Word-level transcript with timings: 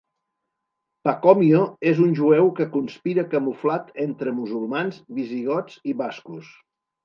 Pacomio 1.07 1.59
és 1.91 2.01
un 2.07 2.15
jueu 2.21 2.49
que 2.61 2.67
conspira 2.77 3.27
camuflat 3.35 3.95
entre 4.09 4.35
musulmans, 4.41 5.01
visigots 5.23 5.81
i 5.95 5.99
bascos. 6.05 6.53